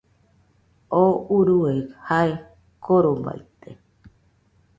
[0.89, 1.03] Tú
[1.37, 1.73] urue
[2.05, 2.31] jae
[2.83, 3.71] korobaite